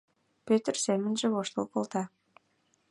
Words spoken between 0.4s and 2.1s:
Пӧтыр семынже воштыл колта.